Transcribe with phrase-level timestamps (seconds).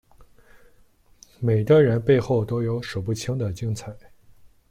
[1.39, 3.95] 每个人背后都有数不清的精彩